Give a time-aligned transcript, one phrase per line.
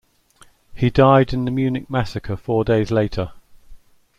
[0.73, 3.33] He died in the Munich massacre four days later.